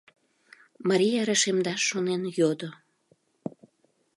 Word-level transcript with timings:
—Мария 0.87 1.21
рашемдаш 1.27 1.81
шонен 1.89 2.21
йодо. 2.37 2.69